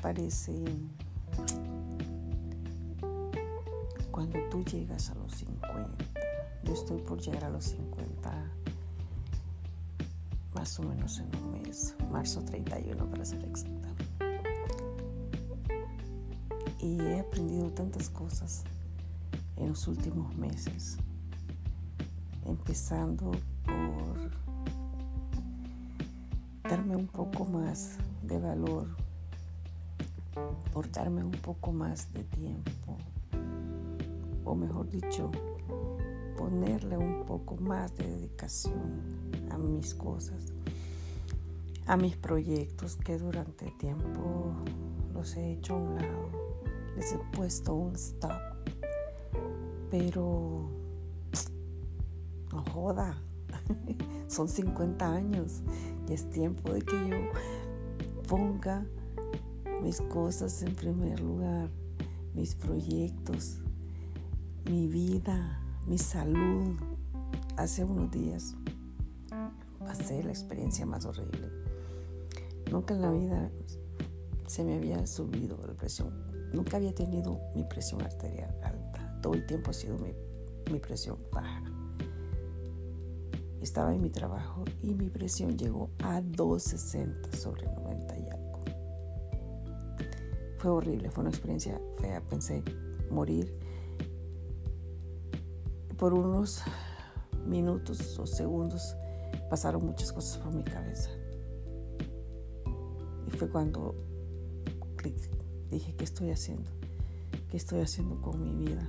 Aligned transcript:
parece 0.00 0.64
cuando 4.10 4.38
tú 4.50 4.64
llegas 4.64 5.10
a 5.10 5.14
los 5.14 5.32
50? 5.32 5.88
Yo 6.64 6.72
estoy 6.72 7.00
por 7.02 7.20
llegar 7.20 7.44
a 7.44 7.50
los 7.50 7.64
50 7.64 8.52
más 10.54 10.78
o 10.80 10.82
menos 10.84 11.18
en 11.18 11.28
un 11.36 11.52
mes, 11.52 11.94
marzo 12.10 12.42
31 12.42 13.04
para 13.10 13.24
ser 13.24 13.44
exacta. 13.44 13.88
Y 16.80 16.98
he 17.00 17.20
aprendido 17.20 17.70
tantas 17.70 18.08
cosas 18.08 18.64
en 19.56 19.68
los 19.70 19.86
últimos 19.86 20.34
meses, 20.36 20.96
empezando 22.46 23.32
por 23.64 24.30
darme 26.68 26.96
un 26.96 27.06
poco 27.06 27.44
más 27.44 27.96
de 28.22 28.38
valor, 28.38 28.88
por 30.72 30.90
darme 30.90 31.24
un 31.24 31.32
poco 31.32 31.72
más 31.72 32.12
de 32.12 32.24
tiempo, 32.24 32.98
o 34.44 34.54
mejor 34.54 34.88
dicho, 34.88 35.30
ponerle 36.36 36.96
un 36.98 37.24
poco 37.24 37.56
más 37.56 37.96
de 37.96 38.06
dedicación 38.06 39.30
a 39.50 39.58
mis 39.58 39.94
cosas, 39.94 40.52
a 41.86 41.96
mis 41.96 42.16
proyectos 42.16 42.96
que 42.96 43.18
durante 43.18 43.70
tiempo 43.72 44.54
los 45.14 45.36
he 45.36 45.52
hecho 45.52 45.74
a 45.74 45.78
un 45.78 45.94
lado, 45.96 46.30
les 46.94 47.12
he 47.12 47.18
puesto 47.32 47.74
un 47.74 47.94
stop, 47.94 48.32
pero 49.90 50.68
no 52.52 52.64
joda, 52.72 53.16
son 54.28 54.48
50 54.48 55.10
años 55.10 55.62
y 56.08 56.12
es 56.12 56.28
tiempo 56.30 56.72
de 56.72 56.82
que 56.82 57.08
yo 57.08 57.16
ponga 58.28 58.84
mis 59.86 60.00
cosas 60.00 60.64
en 60.64 60.74
primer 60.74 61.20
lugar, 61.20 61.70
mis 62.34 62.56
proyectos, 62.56 63.60
mi 64.68 64.88
vida, 64.88 65.60
mi 65.86 65.96
salud. 65.96 66.74
Hace 67.56 67.84
unos 67.84 68.10
días 68.10 68.56
pasé 69.78 70.24
la 70.24 70.30
experiencia 70.30 70.84
más 70.86 71.06
horrible. 71.06 71.52
Nunca 72.68 72.94
en 72.94 73.00
la 73.00 73.12
vida 73.12 73.48
se 74.48 74.64
me 74.64 74.74
había 74.74 75.06
subido 75.06 75.56
la 75.64 75.74
presión. 75.74 76.12
Nunca 76.52 76.78
había 76.78 76.92
tenido 76.92 77.38
mi 77.54 77.62
presión 77.62 78.02
arterial 78.02 78.58
alta. 78.64 79.20
Todo 79.22 79.34
el 79.34 79.46
tiempo 79.46 79.70
ha 79.70 79.74
sido 79.74 79.96
mi, 79.98 80.80
presión 80.80 81.16
baja. 81.30 81.62
Estaba 83.60 83.94
en 83.94 84.02
mi 84.02 84.10
trabajo 84.10 84.64
y 84.82 84.94
mi 84.94 85.10
presión 85.10 85.56
llegó 85.56 85.90
a 86.02 86.20
260 86.22 87.36
sobre 87.36 87.66
90 87.66 88.18
y 88.18 88.28
algo. 88.30 88.45
Fue 90.58 90.70
horrible, 90.70 91.10
fue 91.10 91.22
una 91.22 91.30
experiencia 91.30 91.80
fea. 92.00 92.20
Pensé 92.22 92.62
morir 93.10 93.52
por 95.96 96.12
unos 96.12 96.62
minutos 97.46 98.18
o 98.18 98.26
segundos 98.26 98.96
pasaron 99.48 99.84
muchas 99.84 100.12
cosas 100.12 100.38
por 100.38 100.54
mi 100.54 100.64
cabeza. 100.64 101.10
Y 103.26 103.30
fue 103.30 103.48
cuando 103.48 103.94
dije, 105.70 105.94
¿qué 105.96 106.04
estoy 106.04 106.30
haciendo? 106.30 106.70
¿Qué 107.50 107.56
estoy 107.56 107.80
haciendo 107.80 108.20
con 108.20 108.40
mi 108.42 108.54
vida? 108.54 108.88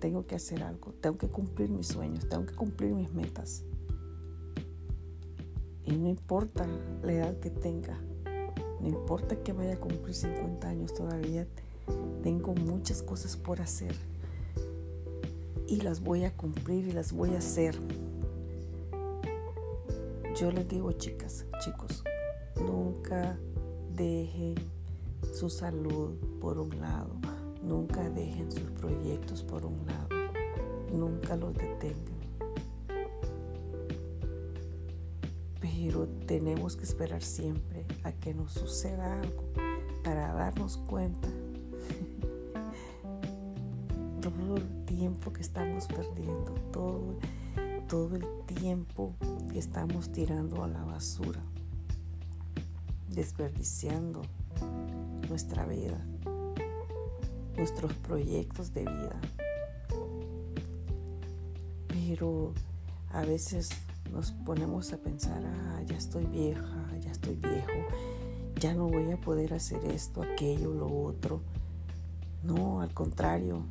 Tengo 0.00 0.26
que 0.26 0.34
hacer 0.34 0.62
algo, 0.62 0.92
tengo 1.00 1.18
que 1.18 1.28
cumplir 1.28 1.70
mis 1.70 1.88
sueños, 1.88 2.28
tengo 2.28 2.46
que 2.46 2.54
cumplir 2.54 2.94
mis 2.94 3.12
metas. 3.12 3.64
Y 5.84 5.96
no 5.96 6.08
importa 6.08 6.66
la 7.02 7.12
edad 7.12 7.38
que 7.38 7.50
tenga, 7.50 7.98
no 8.80 8.88
importa 8.88 9.36
que 9.36 9.52
vaya 9.52 9.74
a 9.74 9.80
cumplir 9.80 10.14
50 10.14 10.68
años 10.68 10.94
todavía, 10.94 11.46
tengo 12.22 12.54
muchas 12.54 13.02
cosas 13.02 13.36
por 13.36 13.60
hacer 13.60 13.94
y 15.66 15.80
las 15.80 16.00
voy 16.00 16.24
a 16.24 16.36
cumplir 16.36 16.86
y 16.86 16.92
las 16.92 17.12
voy 17.12 17.34
a 17.34 17.38
hacer. 17.38 17.76
Yo 20.38 20.50
les 20.50 20.68
digo, 20.68 20.92
chicas, 20.92 21.46
chicos, 21.60 22.04
nunca 22.56 23.38
dejen 23.94 24.54
su 25.32 25.48
salud 25.48 26.14
por 26.40 26.58
un 26.58 26.78
lado, 26.80 27.16
nunca 27.62 28.08
dejen 28.10 28.52
sus 28.52 28.70
proyectos 28.72 29.42
por 29.42 29.64
un 29.64 29.86
lado, 29.86 30.08
nunca 30.92 31.36
los 31.36 31.54
detengan. 31.54 32.16
Pero 35.60 36.06
tenemos 36.26 36.76
que 36.76 36.84
esperar 36.84 37.22
siempre 37.22 37.85
a 38.06 38.12
que 38.12 38.32
nos 38.32 38.52
suceda 38.52 39.20
algo 39.20 39.42
para 40.04 40.32
darnos 40.32 40.76
cuenta 40.76 41.28
todo 44.20 44.56
el 44.56 44.84
tiempo 44.84 45.32
que 45.32 45.42
estamos 45.42 45.86
perdiendo, 45.86 46.54
todo, 46.72 47.18
todo 47.88 48.14
el 48.14 48.24
tiempo 48.46 49.16
que 49.52 49.58
estamos 49.58 50.12
tirando 50.12 50.62
a 50.62 50.68
la 50.68 50.84
basura, 50.84 51.40
desperdiciando 53.08 54.22
nuestra 55.28 55.66
vida, 55.66 55.98
nuestros 57.56 57.92
proyectos 57.94 58.72
de 58.72 58.82
vida. 58.82 59.20
Pero 61.88 62.52
a 63.10 63.22
veces 63.22 63.70
nos 64.12 64.32
ponemos 64.32 64.92
a 64.92 64.98
pensar, 64.98 65.42
ah, 65.44 65.82
ya 65.86 65.96
estoy 65.96 66.26
vieja, 66.26 66.98
ya 67.00 67.10
estoy 67.10 67.36
viejo, 67.36 67.86
ya 68.60 68.74
no 68.74 68.88
voy 68.88 69.12
a 69.12 69.20
poder 69.20 69.54
hacer 69.54 69.84
esto, 69.84 70.22
aquello, 70.22 70.72
lo 70.72 70.86
otro. 70.86 71.42
No, 72.42 72.80
al 72.80 72.92
contrario, 72.94 73.62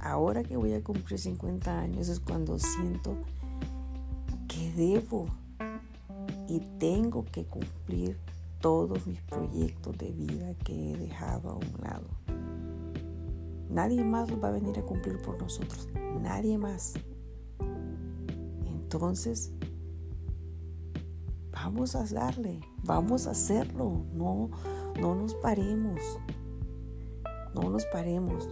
ahora 0.00 0.42
que 0.42 0.56
voy 0.56 0.74
a 0.74 0.82
cumplir 0.82 1.18
50 1.18 1.78
años 1.78 2.08
es 2.08 2.20
cuando 2.20 2.58
siento 2.58 3.16
que 4.46 4.72
debo 4.72 5.26
y 6.48 6.60
tengo 6.78 7.24
que 7.24 7.44
cumplir 7.44 8.18
todos 8.60 9.06
mis 9.06 9.20
proyectos 9.22 9.96
de 9.98 10.10
vida 10.10 10.54
que 10.64 10.92
he 10.92 10.96
dejado 10.96 11.50
a 11.50 11.54
un 11.54 11.72
lado. 11.82 12.08
Nadie 13.70 14.02
más 14.02 14.30
va 14.42 14.48
a 14.48 14.52
venir 14.52 14.78
a 14.78 14.82
cumplir 14.82 15.20
por 15.20 15.40
nosotros, 15.40 15.88
nadie 16.22 16.56
más. 16.56 16.94
Entonces, 18.66 19.52
vamos 21.64 21.96
a 21.96 22.04
darle, 22.04 22.60
vamos 22.84 23.26
a 23.26 23.32
hacerlo, 23.32 24.04
no, 24.14 24.50
no 25.00 25.14
nos 25.16 25.34
paremos, 25.34 26.00
no 27.52 27.68
nos 27.68 27.84
paremos. 27.86 28.48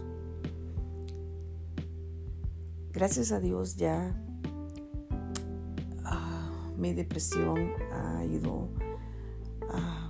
Gracias 2.91 3.31
a 3.31 3.39
Dios 3.39 3.77
ya 3.77 4.13
ah, 6.03 6.51
mi 6.77 6.93
depresión 6.93 7.71
ha 7.93 8.25
ido 8.25 8.67
a 9.69 10.09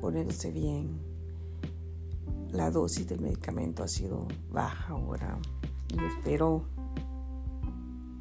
poniéndose 0.00 0.50
bien. 0.50 0.98
La 2.50 2.70
dosis 2.70 3.06
del 3.06 3.20
medicamento 3.20 3.82
ha 3.84 3.88
sido 3.88 4.26
baja 4.50 4.94
ahora 4.94 5.38
y 5.94 6.04
espero 6.04 6.64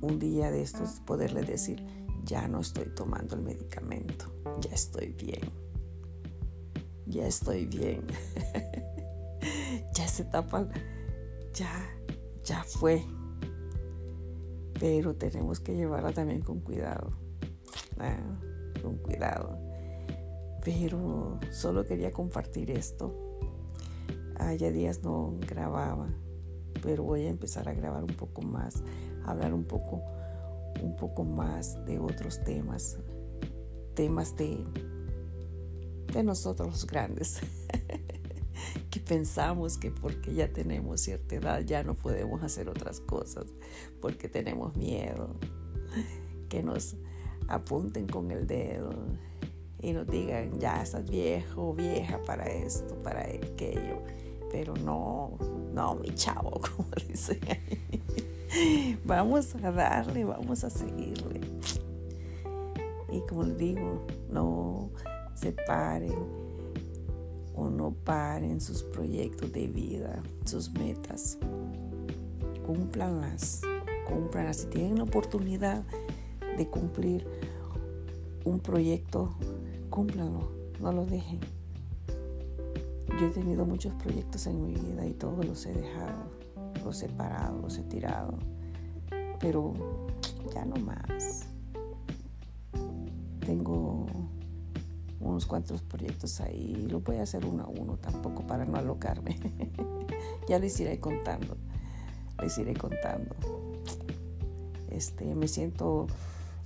un 0.02 0.20
día 0.20 0.52
de 0.52 0.62
estos 0.62 1.00
poderle 1.00 1.44
decir, 1.44 1.84
ya 2.26 2.48
no 2.48 2.60
estoy 2.60 2.86
tomando 2.96 3.36
el 3.36 3.42
medicamento, 3.42 4.26
ya 4.60 4.72
estoy 4.72 5.14
bien, 5.14 5.50
ya 7.06 7.28
estoy 7.28 7.66
bien, 7.66 8.06
ya 9.94 10.08
se 10.08 10.26
tapa, 10.26 10.68
ya, 11.54 11.90
ya 12.44 12.64
fue 12.64 13.04
pero 14.80 15.16
tenemos 15.16 15.60
que 15.60 15.76
llevarla 15.76 16.12
también 16.12 16.42
con 16.42 16.60
cuidado, 16.60 17.14
con 18.82 18.98
cuidado. 18.98 19.58
Pero 20.64 21.40
solo 21.52 21.86
quería 21.86 22.12
compartir 22.12 22.72
esto. 22.72 23.40
ya 24.58 24.72
días 24.72 25.02
no 25.04 25.38
grababa, 25.48 26.10
pero 26.84 27.04
voy 27.04 27.26
a 27.26 27.30
empezar 27.30 27.70
a 27.70 27.74
grabar 27.74 28.04
un 28.04 28.16
poco 28.16 28.42
más, 28.42 28.84
a 29.26 29.32
hablar 29.32 29.54
un 29.54 29.64
poco, 29.64 30.04
un 30.82 30.96
poco 30.96 31.24
más 31.24 31.84
de 31.86 32.00
otros 32.00 32.44
temas, 32.44 32.98
temas 33.94 34.36
de, 34.36 34.64
de 36.14 36.24
nosotros 36.24 36.86
grandes. 36.86 37.40
que 38.90 39.00
pensamos 39.00 39.78
que 39.78 39.92
porque 39.92 40.34
ya 40.34 40.52
tenemos 40.52 41.02
cierta 41.02 41.36
edad 41.36 41.62
ya 41.62 41.84
no 41.84 41.96
podemos 41.96 42.42
hacer 42.44 42.70
otras 42.70 43.00
cosas, 43.02 43.46
porque 44.02 44.30
tenemos 44.30 44.76
miedo, 44.76 45.36
que 46.50 46.64
nos 46.64 46.96
apunten 47.48 48.08
con 48.08 48.32
el 48.32 48.48
dedo 48.48 48.92
y 49.82 49.94
nos 49.94 50.08
digan, 50.08 50.60
ya 50.60 50.82
estás 50.82 51.08
viejo, 51.10 51.74
vieja 51.74 52.20
para 52.24 52.46
esto, 52.46 52.96
para 53.04 53.22
aquello. 53.22 54.02
Pero 54.52 54.74
no, 54.76 55.38
no, 55.74 55.96
mi 55.96 56.14
chavo, 56.16 56.62
como 56.76 56.90
dicen 57.08 57.40
ahí. 57.48 58.25
Vamos 59.06 59.56
a 59.56 59.72
darle, 59.72 60.26
vamos 60.26 60.64
a 60.64 60.70
seguirle. 60.70 61.42
Y 63.12 63.22
como 63.28 63.44
les 63.44 63.58
digo, 63.58 64.06
no 64.30 64.90
se 65.34 65.52
paren 65.52 66.16
o 67.54 67.70
no 67.70 67.92
paren 67.92 68.60
sus 68.60 68.84
proyectos 68.84 69.52
de 69.52 69.68
vida, 69.68 70.22
sus 70.46 70.72
metas. 70.74 71.38
Cúmplanlas, 72.66 73.62
cúmplanlas. 74.08 74.58
Si 74.58 74.68
tienen 74.68 74.98
la 74.98 75.04
oportunidad 75.04 75.84
de 76.58 76.68
cumplir 76.68 77.26
un 78.44 78.60
proyecto, 78.60 79.36
cúmplanlo, 79.90 80.52
no 80.80 80.92
lo 80.92 81.06
dejen. 81.06 81.40
Yo 83.20 83.28
he 83.28 83.30
tenido 83.30 83.66
muchos 83.66 83.94
proyectos 83.94 84.46
en 84.48 84.62
mi 84.62 84.74
vida 84.74 85.06
y 85.06 85.14
todos 85.14 85.46
los 85.46 85.66
he 85.66 85.74
dejado, 85.74 86.35
los 86.86 87.02
he 87.02 87.10
parado, 87.10 87.60
los 87.62 87.78
he 87.80 87.84
tirado, 87.84 88.38
pero 89.40 89.74
ya 90.54 90.64
no 90.66 90.76
más. 90.76 91.48
Tengo 93.40 94.06
unos 95.20 95.46
cuantos 95.48 95.82
proyectos 95.82 96.40
ahí, 96.42 96.88
lo 96.90 97.00
voy 97.00 97.18
a 97.18 97.24
hacer 97.24 97.46
uno 97.46 97.64
a 97.64 97.68
uno 97.68 97.98
tampoco 97.98 98.46
para 98.46 98.66
no 98.66 98.78
alocarme. 98.78 99.40
ya 100.48 100.60
les 100.60 100.80
iré 100.80 101.00
contando, 101.00 101.58
les 102.40 102.56
iré 102.60 102.76
contando. 102.76 103.36
Este, 104.90 105.34
me 105.34 105.48
siento 105.48 106.06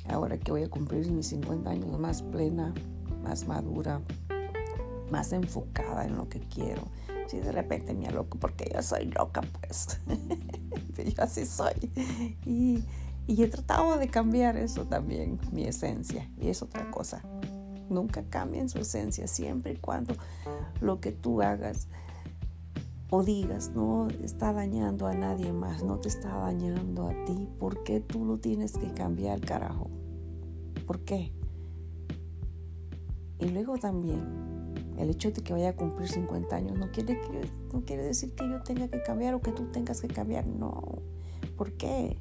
ahora 0.10 0.38
que 0.38 0.52
voy 0.52 0.64
a 0.64 0.70
cumplir 0.70 1.10
mis 1.12 1.28
50 1.28 1.70
años 1.70 1.98
más 1.98 2.22
plena, 2.24 2.74
más 3.24 3.48
madura, 3.48 4.02
más 5.10 5.32
enfocada 5.32 6.06
en 6.06 6.18
lo 6.18 6.28
que 6.28 6.42
quiero. 6.42 6.84
Si 7.30 7.40
de 7.40 7.52
repente 7.52 7.94
me 7.94 8.08
aloco, 8.08 8.40
porque 8.40 8.72
yo 8.74 8.82
soy 8.82 9.06
loca, 9.06 9.42
pues. 9.62 10.00
yo 11.16 11.24
así 11.24 11.46
soy. 11.46 11.92
Y, 12.46 12.84
y 13.28 13.44
he 13.44 13.48
tratado 13.48 13.98
de 13.98 14.08
cambiar 14.08 14.58
eso 14.58 14.86
también, 14.86 15.40
mi 15.52 15.66
esencia. 15.66 16.28
Y 16.42 16.50
es 16.50 16.64
otra 16.64 16.90
cosa. 16.90 17.22
Nunca 17.88 18.24
cambien 18.24 18.68
su 18.68 18.80
esencia, 18.80 19.28
siempre 19.28 19.74
y 19.74 19.78
cuando 19.78 20.16
lo 20.82 21.00
que 21.00 21.12
tú 21.12 21.42
hagas 21.42 21.88
o 23.12 23.24
digas 23.24 23.72
no 23.74 24.08
está 24.24 24.54
dañando 24.54 25.08
a 25.08 25.14
nadie 25.14 25.52
más, 25.52 25.84
no 25.84 26.00
te 26.00 26.10
está 26.10 26.30
dañando 26.30 27.10
a 27.10 27.26
ti. 27.26 27.48
¿Por 27.60 27.84
qué 27.84 28.00
tú 28.00 28.26
lo 28.26 28.38
tienes 28.38 28.74
que 28.74 28.94
cambiar, 28.94 29.42
carajo? 29.42 29.90
¿Por 30.86 31.02
qué? 31.02 31.32
Y 33.40 33.50
luego 33.50 33.78
también, 33.78 34.69
el 35.00 35.10
hecho 35.10 35.32
de 35.32 35.42
que 35.42 35.54
vaya 35.54 35.70
a 35.70 35.76
cumplir 35.76 36.10
50 36.10 36.56
años 36.56 36.78
no 36.78 36.92
quiere, 36.92 37.20
que 37.22 37.50
no 37.74 37.86
quiere 37.86 38.04
decir 38.04 38.36
que 38.36 38.48
yo 38.48 38.62
tenga 38.62 38.90
que 38.90 39.02
cambiar 39.02 39.34
o 39.34 39.42
que 39.42 39.54
tú 39.54 39.66
tengas 39.72 40.02
que 40.02 40.10
cambiar. 40.10 40.46
No. 40.46 41.00
¿Por 41.58 41.72
qué? 41.74 42.18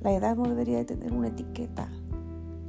La 0.00 0.12
edad 0.12 0.36
no 0.36 0.44
debería 0.44 0.78
de 0.78 0.84
tener 0.84 1.12
una 1.12 1.28
etiqueta 1.28 1.88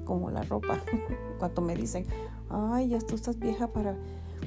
como 0.04 0.32
la 0.32 0.42
ropa. 0.42 0.82
Cuando 1.40 1.62
me 1.62 1.76
dicen, 1.76 2.08
ay, 2.50 2.90
ya 2.90 3.00
tú 3.00 3.16
estás 3.16 3.38
vieja 3.38 3.72
para 3.72 3.98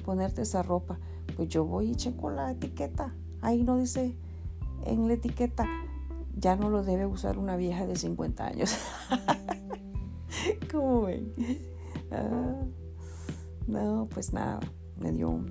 ponerte 0.05 0.43
esa 0.43 0.65
ropa, 0.65 0.99
pues 1.37 1.49
yo 1.49 1.65
voy 1.65 1.91
y 1.91 1.95
checo 1.95 2.31
la 2.31 2.51
etiqueta. 2.51 3.15
Ahí 3.41 3.63
no 3.63 3.77
dice 3.77 4.17
en 4.85 5.07
la 5.07 5.15
etiqueta, 5.15 5.65
ya 6.37 6.57
no 6.57 6.71
lo 6.71 6.83
debe 6.83 7.07
usar 7.07 7.39
una 7.39 7.57
vieja 7.57 7.87
de 7.87 7.95
50 7.95 8.47
años. 8.47 8.77
¿Cómo 10.73 11.03
ven? 11.03 11.33
Ah, 12.11 12.63
no, 13.69 14.09
pues 14.11 14.33
nada, 14.33 14.61
me 14.99 15.13
dio 15.13 15.45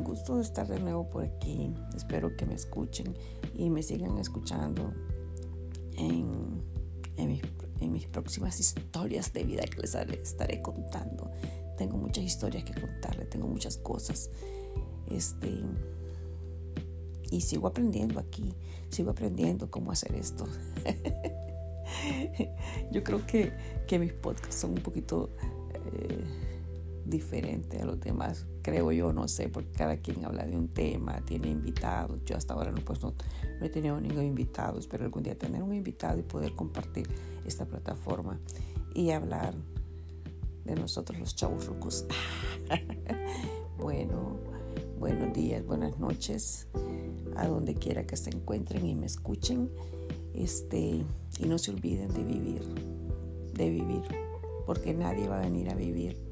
gusto 0.00 0.36
de 0.36 0.42
estar 0.42 0.68
de 0.68 0.78
nuevo 0.78 1.08
por 1.08 1.24
aquí. 1.24 1.74
Espero 1.96 2.36
que 2.36 2.46
me 2.46 2.54
escuchen 2.54 3.16
y 3.54 3.70
me 3.70 3.82
sigan 3.82 4.18
escuchando 4.18 4.92
en, 5.96 6.62
en, 7.16 7.92
mis, 7.92 8.06
próximas 8.06 8.60
historias 8.60 9.32
de 9.32 9.44
vida 9.44 9.64
que 9.64 9.80
les 9.80 9.94
estaré 9.94 10.60
contando. 10.60 11.30
Tengo 11.78 11.96
muchas 11.96 12.24
historias 12.24 12.64
que 12.64 12.78
contarle, 12.78 13.24
tengo 13.24 13.46
muchas 13.46 13.78
cosas. 13.78 14.30
Este, 15.10 15.62
y 17.30 17.40
sigo 17.40 17.66
aprendiendo 17.66 18.20
aquí, 18.20 18.54
sigo 18.90 19.10
aprendiendo 19.10 19.70
cómo 19.70 19.90
hacer 19.90 20.14
esto. 20.14 20.46
Yo 22.92 23.02
creo 23.02 23.26
que, 23.26 23.52
que 23.86 23.98
mis 23.98 24.12
podcasts 24.12 24.60
son 24.60 24.72
un 24.72 24.82
poquito 24.82 25.30
eh, 25.92 26.24
diferentes 27.08 27.80
a 27.80 27.84
los 27.84 28.00
demás. 28.00 28.46
Creo 28.62 28.92
yo, 28.92 29.12
no 29.12 29.28
sé, 29.28 29.48
porque 29.48 29.70
cada 29.72 29.96
quien 29.98 30.24
habla 30.24 30.44
de 30.44 30.56
un 30.56 30.68
tema, 30.68 31.20
tiene 31.24 31.48
invitados. 31.48 32.20
Yo 32.24 32.36
hasta 32.36 32.54
ahora 32.54 32.72
no, 32.72 32.80
pues 32.84 33.02
no, 33.02 33.14
he 33.60 33.68
tenido 33.68 34.00
ningún 34.00 34.24
invitado. 34.24 34.78
Espero 34.78 35.04
algún 35.04 35.22
día 35.22 35.36
tener 35.36 35.62
un 35.62 35.74
invitado 35.74 36.18
y 36.18 36.22
poder 36.22 36.54
compartir 36.54 37.08
esta 37.44 37.64
plataforma 37.64 38.38
y 38.94 39.10
hablar 39.10 39.54
de 40.64 40.74
nosotros 40.74 41.18
los 41.18 41.34
chavos 41.36 41.66
rucos. 41.66 42.06
bueno, 43.78 44.36
buenos 44.98 45.32
días, 45.32 45.64
buenas 45.64 45.98
noches, 45.98 46.66
a 47.36 47.46
donde 47.46 47.74
quiera 47.74 48.06
que 48.06 48.16
se 48.16 48.30
encuentren 48.30 48.84
y 48.84 48.94
me 48.94 49.06
escuchen. 49.06 49.70
Este, 50.34 51.02
y 51.38 51.46
no 51.46 51.58
se 51.58 51.70
olviden 51.70 52.12
de 52.12 52.22
vivir, 52.22 52.62
de 53.54 53.70
vivir, 53.70 54.02
porque 54.66 54.92
nadie 54.92 55.28
va 55.28 55.38
a 55.38 55.42
venir 55.42 55.70
a 55.70 55.74
vivir 55.74 56.26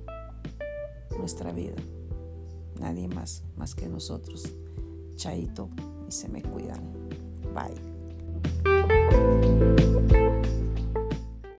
nuestra 1.25 1.53
vida. 1.53 1.77
Nadie 2.79 3.09
más, 3.09 3.45
más 3.57 3.75
que 3.75 3.89
nosotros. 3.89 4.45
Chaito 5.17 5.71
y 6.07 6.13
se 6.13 6.29
me 6.29 6.43
cuidan. 6.43 6.83
Bye. 7.55 7.81